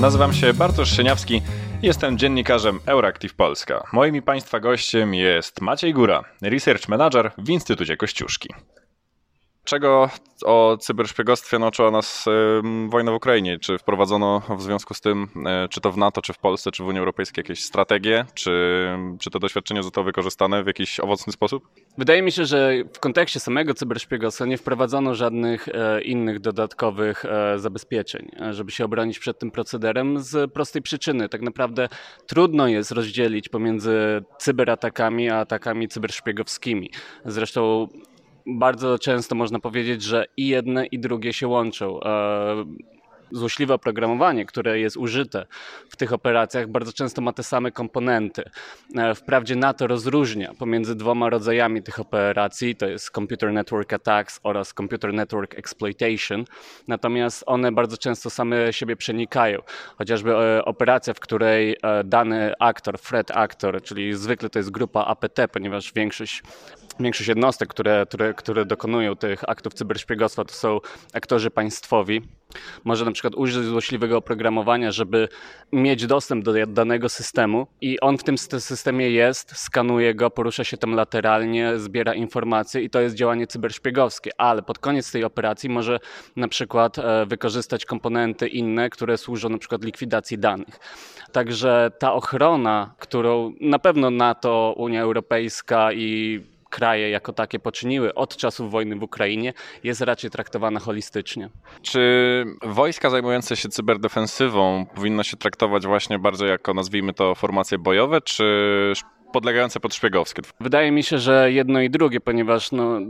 Nazywam 0.00 0.32
się 0.32 0.54
Bartosz 0.54 0.90
Szyniawski 0.90 1.42
jestem 1.82 2.18
dziennikarzem 2.18 2.80
Euractiv 2.86 3.34
Polska. 3.34 3.84
Moim 3.92 4.16
i 4.16 4.22
Państwa 4.22 4.60
gościem 4.60 5.14
jest 5.14 5.60
Maciej 5.60 5.94
Góra, 5.94 6.24
Research 6.42 6.88
Manager 6.88 7.30
w 7.38 7.50
Instytucie 7.50 7.96
Kościuszki. 7.96 8.48
Czego 9.68 10.10
o 10.44 10.76
cyberszpiegostwie 10.80 11.58
nauczyła 11.58 11.90
nas 11.90 12.24
wojna 12.88 13.12
w 13.12 13.14
Ukrainie? 13.14 13.58
Czy 13.58 13.78
wprowadzono 13.78 14.42
w 14.58 14.62
związku 14.62 14.94
z 14.94 15.00
tym, 15.00 15.28
e, 15.46 15.68
czy 15.68 15.80
to 15.80 15.92
w 15.92 15.96
NATO, 15.96 16.22
czy 16.22 16.32
w 16.32 16.38
Polsce, 16.38 16.70
czy 16.70 16.82
w 16.82 16.86
Unii 16.86 16.98
Europejskiej 16.98 17.42
jakieś 17.42 17.64
strategie? 17.64 18.24
Czy, 18.34 18.50
czy 19.18 19.30
to 19.30 19.38
doświadczenie 19.38 19.82
zostało 19.82 20.04
wykorzystane 20.04 20.64
w 20.64 20.66
jakiś 20.66 21.00
owocny 21.00 21.32
sposób? 21.32 21.68
Wydaje 21.98 22.22
mi 22.22 22.32
się, 22.32 22.44
że 22.44 22.72
w 22.92 22.98
kontekście 23.00 23.40
samego 23.40 23.74
cyberszpiegostwa 23.74 24.46
nie 24.46 24.58
wprowadzono 24.58 25.14
żadnych 25.14 25.68
e, 25.68 26.02
innych 26.02 26.40
dodatkowych 26.40 27.24
e, 27.24 27.58
zabezpieczeń, 27.58 28.30
żeby 28.50 28.70
się 28.70 28.84
obronić 28.84 29.18
przed 29.18 29.38
tym 29.38 29.50
procederem 29.50 30.20
z 30.20 30.52
prostej 30.52 30.82
przyczyny. 30.82 31.28
Tak 31.28 31.42
naprawdę 31.42 31.88
trudno 32.26 32.68
jest 32.68 32.90
rozdzielić 32.90 33.48
pomiędzy 33.48 34.22
cyberatakami 34.38 35.30
a 35.30 35.38
atakami 35.38 35.88
cyberszpiegowskimi. 35.88 36.90
Zresztą 37.24 37.88
bardzo 38.48 38.98
często 38.98 39.34
można 39.34 39.58
powiedzieć, 39.58 40.02
że 40.02 40.24
i 40.36 40.48
jedne, 40.48 40.86
i 40.86 40.98
drugie 40.98 41.32
się 41.32 41.48
łączą. 41.48 42.00
E, 42.00 42.64
złośliwe 43.30 43.74
oprogramowanie, 43.74 44.44
które 44.44 44.78
jest 44.78 44.96
użyte 44.96 45.46
w 45.88 45.96
tych 45.96 46.12
operacjach, 46.12 46.68
bardzo 46.68 46.92
często 46.92 47.22
ma 47.22 47.32
te 47.32 47.42
same 47.42 47.72
komponenty. 47.72 48.42
E, 48.96 49.14
wprawdzie 49.14 49.56
NATO 49.56 49.86
rozróżnia 49.86 50.54
pomiędzy 50.58 50.94
dwoma 50.94 51.30
rodzajami 51.30 51.82
tych 51.82 52.00
operacji, 52.00 52.76
to 52.76 52.86
jest 52.86 53.10
Computer 53.10 53.52
Network 53.52 53.92
Attacks 53.92 54.40
oraz 54.42 54.74
Computer 54.74 55.14
Network 55.14 55.58
Exploitation, 55.58 56.44
natomiast 56.88 57.44
one 57.46 57.72
bardzo 57.72 57.96
często 57.96 58.30
same 58.30 58.72
siebie 58.72 58.96
przenikają. 58.96 59.62
Chociażby 59.96 60.36
e, 60.36 60.64
operacja, 60.64 61.14
w 61.14 61.20
której 61.20 61.76
dany 62.04 62.52
aktor, 62.58 62.98
threat 63.00 63.30
actor, 63.30 63.82
czyli 63.82 64.14
zwykle 64.14 64.50
to 64.50 64.58
jest 64.58 64.70
grupa 64.70 65.04
APT, 65.04 65.40
ponieważ 65.52 65.92
większość 65.92 66.42
większość 67.00 67.28
jednostek, 67.28 67.68
które, 67.68 68.06
które, 68.08 68.34
które 68.34 68.64
dokonują 68.64 69.16
tych 69.16 69.48
aktów 69.48 69.74
cyberszpiegostwa, 69.74 70.44
to 70.44 70.54
są 70.54 70.80
aktorzy 71.12 71.50
państwowi. 71.50 72.22
Może 72.84 73.04
na 73.04 73.12
przykład 73.12 73.34
użyć 73.34 73.64
złośliwego 73.64 74.16
oprogramowania, 74.16 74.92
żeby 74.92 75.28
mieć 75.72 76.06
dostęp 76.06 76.44
do 76.44 76.52
danego 76.66 77.08
systemu 77.08 77.66
i 77.80 78.00
on 78.00 78.18
w 78.18 78.24
tym 78.24 78.38
systemie 78.38 79.10
jest, 79.10 79.56
skanuje 79.56 80.14
go, 80.14 80.30
porusza 80.30 80.64
się 80.64 80.76
tam 80.76 80.94
lateralnie, 80.94 81.78
zbiera 81.78 82.14
informacje 82.14 82.82
i 82.82 82.90
to 82.90 83.00
jest 83.00 83.14
działanie 83.14 83.46
cyberszpiegowskie, 83.46 84.30
ale 84.38 84.62
pod 84.62 84.78
koniec 84.78 85.12
tej 85.12 85.24
operacji 85.24 85.68
może 85.68 86.00
na 86.36 86.48
przykład 86.48 86.98
e, 86.98 87.26
wykorzystać 87.26 87.84
komponenty 87.84 88.48
inne, 88.48 88.90
które 88.90 89.18
służą 89.18 89.48
na 89.48 89.58
przykład 89.58 89.84
likwidacji 89.84 90.38
danych. 90.38 90.80
Także 91.32 91.90
ta 91.98 92.12
ochrona, 92.12 92.94
którą 92.98 93.52
na 93.60 93.78
pewno 93.78 94.10
NATO, 94.10 94.74
Unia 94.76 95.02
Europejska 95.02 95.92
i 95.92 96.40
kraje 96.70 97.10
jako 97.10 97.32
takie 97.32 97.58
poczyniły 97.58 98.14
od 98.14 98.36
czasów 98.36 98.70
wojny 98.70 98.96
w 98.96 99.02
Ukrainie, 99.02 99.52
jest 99.84 100.00
raczej 100.00 100.30
traktowana 100.30 100.80
holistycznie. 100.80 101.48
Czy 101.82 102.44
wojska 102.62 103.10
zajmujące 103.10 103.56
się 103.56 103.68
cyberdefensywą 103.68 104.86
powinno 104.94 105.22
się 105.22 105.36
traktować 105.36 105.86
właśnie 105.86 106.18
bardziej 106.18 106.48
jako, 106.48 106.74
nazwijmy 106.74 107.14
to, 107.14 107.34
formacje 107.34 107.78
bojowe, 107.78 108.20
czy 108.20 108.92
podlegające 109.32 109.80
pod 109.80 109.94
szpiegowskie? 109.94 110.42
Wydaje 110.60 110.92
mi 110.92 111.02
się, 111.02 111.18
że 111.18 111.52
jedno 111.52 111.80
i 111.80 111.90
drugie, 111.90 112.20
ponieważ 112.20 112.72
no, 112.72 113.00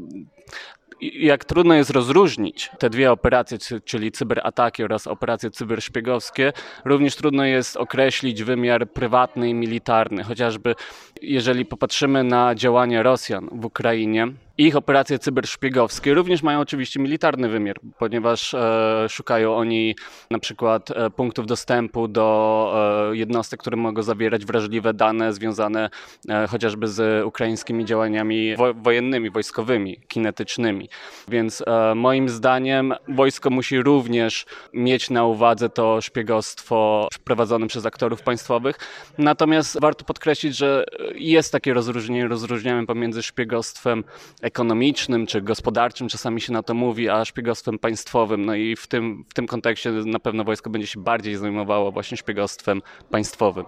jak 1.00 1.44
trudno 1.44 1.74
jest 1.74 1.90
rozróżnić 1.90 2.70
te 2.78 2.90
dwie 2.90 3.12
operacje, 3.12 3.58
czyli 3.84 4.12
cyberataki 4.12 4.84
oraz 4.84 5.06
operacje 5.06 5.50
cyberszpiegowskie, 5.50 6.52
również 6.84 7.16
trudno 7.16 7.44
jest 7.44 7.76
określić 7.76 8.42
wymiar 8.42 8.90
prywatny 8.90 9.48
i 9.48 9.54
militarny. 9.54 10.24
Chociażby 10.24 10.74
jeżeli 11.22 11.66
popatrzymy 11.66 12.24
na 12.24 12.54
działania 12.54 13.02
Rosjan 13.02 13.48
w 13.52 13.64
Ukrainie, 13.64 14.28
ich 14.58 14.76
operacje 14.76 15.18
cyberszpiegowskie 15.18 16.14
również 16.14 16.42
mają 16.42 16.60
oczywiście 16.60 17.00
militarny 17.00 17.48
wymiar, 17.48 17.76
ponieważ 17.98 18.54
e, 18.54 19.06
szukają 19.08 19.56
oni 19.56 19.96
na 20.30 20.38
przykład 20.38 20.90
e, 20.90 21.10
punktów 21.10 21.46
dostępu 21.46 22.08
do 22.08 23.08
e, 23.12 23.16
jednostek, 23.16 23.60
które 23.60 23.76
mogą 23.76 24.02
zawierać 24.02 24.44
wrażliwe 24.44 24.94
dane 24.94 25.32
związane 25.32 25.90
e, 26.28 26.46
chociażby 26.46 26.88
z 26.88 27.26
ukraińskimi 27.26 27.84
działaniami 27.84 28.56
wo 28.56 28.74
wojennymi, 28.74 29.30
wojskowymi, 29.30 30.00
kinetycznymi. 30.08 30.88
Więc 31.28 31.62
e, 31.66 31.94
moim 31.94 32.28
zdaniem 32.28 32.94
wojsko 33.08 33.50
musi 33.50 33.82
również 33.82 34.46
mieć 34.72 35.10
na 35.10 35.24
uwadze 35.24 35.68
to 35.68 36.00
szpiegostwo 36.00 37.08
prowadzone 37.24 37.66
przez 37.66 37.86
aktorów 37.86 38.22
państwowych. 38.22 38.78
Natomiast 39.18 39.80
warto 39.80 40.04
podkreślić, 40.04 40.56
że 40.56 40.84
jest 41.14 41.52
takie 41.52 41.74
rozróżnienie, 41.74 42.28
rozróżniamy 42.28 42.86
pomiędzy 42.86 43.22
szpiegostwem 43.22 44.04
ekonomicznym 44.48 45.26
czy 45.26 45.40
gospodarczym, 45.40 46.08
czasami 46.08 46.40
się 46.40 46.52
na 46.52 46.62
to 46.62 46.74
mówi, 46.74 47.08
a 47.08 47.24
szpiegostwem 47.24 47.78
państwowym. 47.78 48.44
No 48.44 48.54
i 48.54 48.76
w 48.76 48.86
tym, 48.86 49.24
w 49.28 49.34
tym 49.34 49.46
kontekście 49.46 49.90
na 49.90 50.18
pewno 50.18 50.44
wojsko 50.44 50.70
będzie 50.70 50.86
się 50.86 51.00
bardziej 51.00 51.36
zajmowało 51.36 51.92
właśnie 51.92 52.16
szpiegostwem 52.16 52.82
państwowym. 53.10 53.64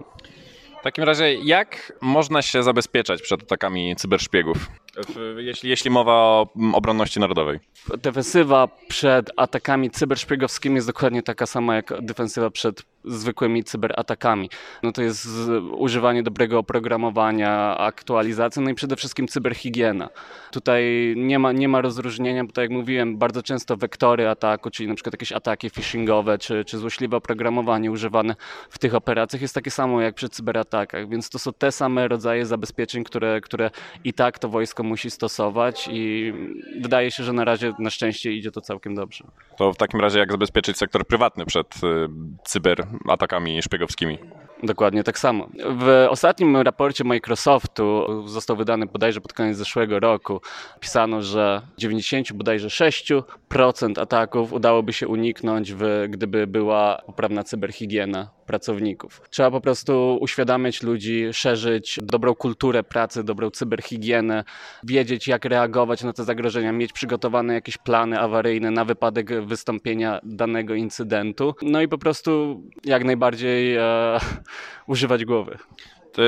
W 0.79 0.83
takim 0.83 1.03
razie, 1.03 1.33
jak 1.33 1.93
można 2.01 2.41
się 2.41 2.63
zabezpieczać 2.63 3.21
przed 3.21 3.43
atakami 3.43 3.95
cyberszpiegów, 3.95 4.57
jeśli, 5.37 5.69
jeśli 5.69 5.91
mowa 5.91 6.13
o 6.13 6.47
obronności 6.73 7.19
narodowej? 7.19 7.59
Defensywa 7.97 8.67
przed 8.87 9.31
atakami 9.37 9.91
cyberszpiegowskimi 9.91 10.75
jest 10.75 10.87
dokładnie 10.87 11.23
taka 11.23 11.45
sama 11.45 11.75
jak 11.75 12.01
defensywa 12.01 12.49
przed 12.49 12.83
zwykłymi 13.05 13.63
cyberatakami. 13.63 14.49
No 14.83 14.91
to 14.91 15.01
jest 15.01 15.27
używanie 15.71 16.23
dobrego 16.23 16.59
oprogramowania, 16.59 17.77
aktualizacja, 17.77 18.61
no 18.61 18.69
i 18.69 18.75
przede 18.75 18.95
wszystkim 18.95 19.27
cyberhigiena. 19.27 20.09
Tutaj 20.51 21.13
nie 21.17 21.39
ma, 21.39 21.51
nie 21.51 21.67
ma 21.67 21.81
rozróżnienia, 21.81 22.43
bo 22.43 22.51
tak 22.51 22.61
jak 22.61 22.71
mówiłem, 22.71 23.17
bardzo 23.17 23.43
często 23.43 23.77
wektory 23.77 24.29
ataku, 24.29 24.69
czyli 24.69 24.89
na 24.89 24.95
przykład 24.95 25.13
jakieś 25.13 25.31
ataki 25.31 25.69
phishingowe, 25.69 26.37
czy, 26.37 26.65
czy 26.65 26.77
złośliwe 26.77 27.17
oprogramowanie 27.17 27.91
używane 27.91 28.35
w 28.69 28.79
tych 28.79 28.95
operacjach 28.95 29.41
jest 29.41 29.55
takie 29.55 29.71
samo 29.71 30.01
jak 30.01 30.15
przy 30.15 30.29
cyberatakach, 30.29 31.09
więc 31.09 31.29
to 31.29 31.39
są 31.39 31.53
te 31.53 31.71
same 31.71 32.07
rodzaje 32.07 32.45
zabezpieczeń, 32.45 33.03
które, 33.03 33.41
które 33.41 33.69
i 34.03 34.13
tak 34.13 34.39
to 34.39 34.49
wojsko 34.49 34.80
musi 34.83 35.11
stosować 35.11 35.89
i 35.91 36.33
wydaje 36.81 37.11
się, 37.11 37.23
że 37.23 37.33
na 37.33 37.45
razie 37.45 37.73
na 37.79 37.89
szczęście 37.89 38.31
idzie 38.31 38.51
to 38.51 38.61
całkiem 38.61 38.95
dobrze. 38.95 39.23
To 39.57 39.73
w 39.73 39.77
takim 39.77 40.01
razie 40.01 40.19
jak 40.19 40.31
zabezpieczyć 40.31 40.77
sektor 40.77 41.07
prywatny 41.07 41.45
przed 41.45 41.75
y, 41.75 41.79
cyber 42.45 42.87
atakami 43.09 43.61
szpiegowskimi. 43.61 44.17
Dokładnie 44.63 45.03
tak 45.03 45.19
samo. 45.19 45.49
W 45.79 46.07
ostatnim 46.09 46.57
raporcie 46.57 47.03
Microsoftu 47.03 48.05
został 48.27 48.57
wydany 48.57 48.85
bodajże 48.85 49.21
pod 49.21 49.33
koniec 49.33 49.57
zeszłego 49.57 49.99
roku. 49.99 50.41
Pisano, 50.79 51.21
że 51.21 51.61
90 51.77 52.33
bodajże 52.33 52.67
6% 52.67 54.01
ataków 54.01 54.53
udałoby 54.53 54.93
się 54.93 55.07
uniknąć, 55.07 55.73
w, 55.73 56.05
gdyby 56.09 56.47
była 56.47 57.01
poprawna 57.05 57.43
cyberhigiena 57.43 58.29
pracowników. 58.45 59.21
Trzeba 59.29 59.51
po 59.51 59.61
prostu 59.61 60.17
uświadamiać 60.21 60.83
ludzi, 60.83 61.27
szerzyć 61.33 61.99
dobrą 62.03 62.35
kulturę 62.35 62.83
pracy, 62.83 63.23
dobrą 63.23 63.49
cyberhigienę, 63.49 64.43
wiedzieć 64.83 65.27
jak 65.27 65.45
reagować 65.45 66.03
na 66.03 66.13
te 66.13 66.23
zagrożenia, 66.23 66.71
mieć 66.71 66.93
przygotowane 66.93 67.53
jakieś 67.53 67.77
plany 67.77 68.19
awaryjne 68.19 68.71
na 68.71 68.85
wypadek 68.85 69.45
wystąpienia 69.45 70.19
danego 70.23 70.75
incydentu. 70.75 71.55
No 71.61 71.81
i 71.81 71.87
po 71.87 71.97
prostu 71.97 72.61
jak 72.85 73.03
najbardziej 73.03 73.75
e, 73.75 74.19
używać 74.87 75.25
głowy. 75.25 75.57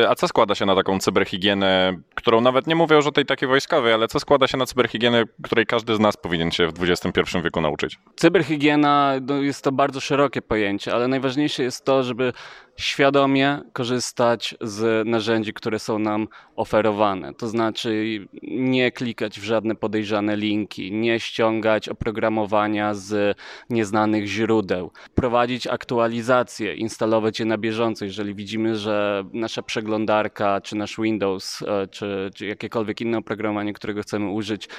A 0.10 0.16
co 0.16 0.28
składa 0.28 0.56
się 0.56 0.66
na 0.66 0.76
taką 0.76 1.00
cyberhigienę, 1.00 1.98
którą 2.16 2.42
nawet 2.42 2.68
nie 2.68 2.76
mówię 2.76 2.96
już 2.96 3.08
o 3.08 3.12
tej 3.12 3.26
takiej 3.26 3.50
wojskowej, 3.50 3.94
ale 3.94 4.08
co 4.08 4.20
składa 4.20 4.48
się 4.48 4.58
na 4.58 4.66
cyberhigienę, 4.66 5.24
której 5.44 5.66
każdy 5.66 5.96
z 5.96 6.00
nas 6.00 6.18
powinien 6.18 6.52
się 6.52 6.68
w 6.68 6.84
XXI 6.84 7.22
wieku 7.44 7.62
nauczyć? 7.62 8.00
Cyberhigiena 8.16 9.14
no, 9.22 9.36
jest 9.36 9.64
to 9.64 9.72
bardzo 9.72 10.00
szerokie 10.00 10.42
pojęcie, 10.42 10.94
ale 10.94 11.08
najważniejsze 11.08 11.64
jest 11.64 11.86
to, 11.86 12.04
żeby 12.04 12.34
świadomie 12.78 13.62
korzystać 13.74 14.56
z 14.62 15.08
narzędzi, 15.08 15.54
które 15.54 15.80
są 15.80 16.00
nam 16.00 16.28
oferowane. 16.56 17.34
To 17.34 17.48
znaczy 17.48 18.20
nie 18.44 18.92
klikać 18.92 19.40
w 19.40 19.44
żadne 19.44 19.76
podejrzane 19.76 20.36
linki, 20.36 20.92
nie 20.92 21.20
ściągać 21.20 21.90
oprogramowania 21.90 22.94
z 22.94 23.38
nieznanych 23.70 24.26
źródeł, 24.26 24.92
prowadzić 25.16 25.68
aktualizacje, 25.68 26.76
instalować 26.76 27.40
je 27.40 27.46
na 27.46 27.58
bieżąco, 27.58 28.06
jeżeli 28.06 28.36
widzimy, 28.36 28.76
że 28.76 29.24
nasza 29.34 29.62
przeglądarka, 29.62 30.62
czy 30.62 30.76
nasz 30.76 30.98
Windows, 30.98 31.62
e, 31.62 31.88
czy, 31.88 32.30
czy 32.36 32.46
jakiekolwiek 32.46 33.02
inne 33.02 33.18
oprogramowanie, 33.18 33.74
którego 33.74 34.02
chcemy 34.02 34.30
użyć, 34.30 34.70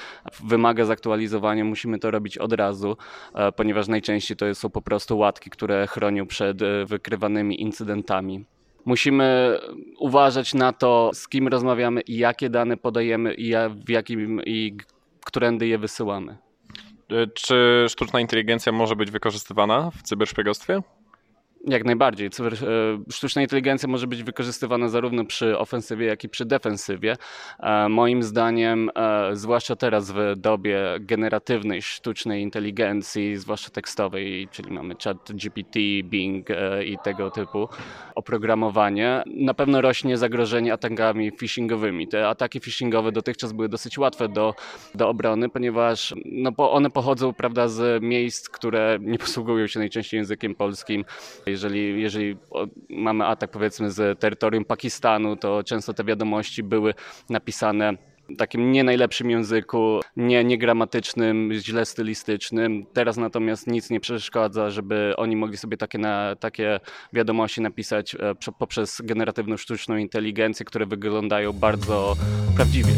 wymaga 0.43 0.85
zaktualizowania, 0.85 1.65
musimy 1.65 1.99
to 1.99 2.11
robić 2.11 2.37
od 2.37 2.53
razu, 2.53 2.97
e, 3.35 3.51
ponieważ 3.51 3.87
najczęściej 3.87 4.37
to 4.37 4.55
są 4.55 4.69
po 4.69 4.81
prostu 4.81 5.17
łatki, 5.17 5.49
które 5.49 5.87
chronią 5.87 6.27
przed 6.27 6.61
e, 6.61 6.85
wykrywanymi 6.85 7.61
incydentami. 7.61 7.84
Musimy 8.85 9.59
uważać 9.99 10.53
na 10.53 10.73
to, 10.73 11.11
z 11.13 11.27
kim 11.27 11.47
rozmawiamy 11.47 12.01
i 12.01 12.17
jakie 12.17 12.49
dane 12.49 12.77
podajemy 12.77 13.33
i 13.33 13.53
w 13.85 13.89
jakim 13.89 14.41
i 14.45 14.77
którędy 15.25 15.67
je 15.67 15.77
wysyłamy. 15.77 16.37
Czy 17.33 17.85
sztuczna 17.89 18.19
inteligencja 18.19 18.71
może 18.71 18.95
być 18.95 19.11
wykorzystywana 19.11 19.91
w 19.91 20.01
cyberszpiegostwie? 20.01 20.81
Jak 21.67 21.85
najbardziej. 21.85 22.27
E, 22.27 22.31
sztuczna 23.11 23.41
inteligencja 23.41 23.89
może 23.89 24.07
być 24.07 24.23
wykorzystywana 24.23 24.89
zarówno 24.89 25.25
przy 25.25 25.57
ofensywie, 25.57 26.05
jak 26.05 26.23
i 26.23 26.29
przy 26.29 26.45
defensywie. 26.45 27.17
E, 27.59 27.89
moim 27.89 28.23
zdaniem, 28.23 28.89
e, 28.95 29.35
zwłaszcza 29.35 29.75
teraz 29.75 30.11
w 30.11 30.17
dobie 30.37 30.79
generatywnej 30.99 31.81
sztucznej 31.81 32.43
inteligencji, 32.43 33.37
zwłaszcza 33.37 33.69
tekstowej, 33.69 34.47
czyli 34.51 34.71
mamy 34.71 34.95
chat 35.03 35.31
GPT, 35.33 35.79
Bing 36.03 36.47
i 36.85 36.97
tego 37.03 37.31
typu 37.31 37.69
oprogramowanie, 38.15 39.23
na 39.25 39.53
pewno 39.53 39.81
rośnie 39.81 40.17
zagrożenie 40.17 40.73
atakami 40.73 41.31
phishingowymi. 41.31 42.07
Te 42.07 42.27
ataki 42.27 42.59
phishingowe 42.59 43.11
dotychczas 43.11 43.51
były 43.51 43.69
dosyć 43.69 43.97
łatwe 43.97 44.29
do, 44.29 44.53
do 44.95 45.09
obrony, 45.09 45.49
ponieważ 45.49 46.13
no, 46.25 46.51
one 46.57 46.89
pochodzą 46.89 47.33
prawda, 47.33 47.67
z 47.67 48.03
miejsc, 48.03 48.49
które 48.49 48.97
nie 49.01 49.17
posługują 49.17 49.67
się 49.67 49.79
najczęściej 49.79 50.17
językiem 50.17 50.55
polskim 50.55 51.05
jeżeli, 51.55 52.01
jeżeli 52.01 52.37
mamy 52.89 53.25
atak 53.25 53.51
powiedzmy 53.51 53.91
z 53.91 54.19
terytorium 54.19 54.65
Pakistanu, 54.65 55.35
to 55.35 55.63
często 55.63 55.93
te 55.93 56.03
wiadomości 56.03 56.63
były 56.63 56.93
napisane 57.29 57.97
takim 58.37 58.71
nie 58.71 58.83
najlepszym 58.83 59.29
języku, 59.29 59.99
nie, 60.17 60.43
niegramatycznym, 60.43 61.49
źle 61.53 61.85
stylistycznym. 61.85 62.85
Teraz 62.93 63.17
natomiast 63.17 63.67
nic 63.67 63.89
nie 63.89 63.99
przeszkadza, 63.99 64.69
żeby 64.69 65.13
oni 65.17 65.35
mogli 65.35 65.57
sobie 65.57 65.77
takie, 65.77 65.97
na, 65.97 66.35
takie 66.35 66.79
wiadomości 67.13 67.61
napisać 67.61 68.15
e, 68.15 68.35
poprzez 68.59 69.01
generatywną 69.03 69.57
sztuczną 69.57 69.97
inteligencję, 69.97 70.65
które 70.65 70.85
wyglądają 70.85 71.53
bardzo 71.53 72.15
prawdziwie. 72.55 72.91